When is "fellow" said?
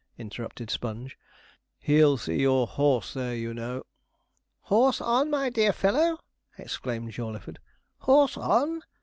5.71-6.17